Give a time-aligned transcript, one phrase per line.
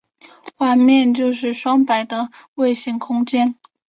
[0.57, 3.53] 环面就是双摆的位形空间。